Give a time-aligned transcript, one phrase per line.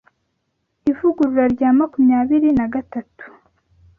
[0.91, 3.25] Ivugurura rya makumyabiri nagatatu